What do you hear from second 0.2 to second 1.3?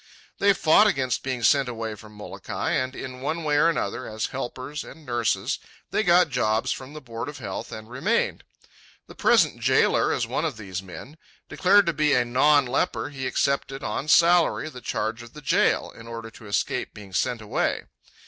They fought against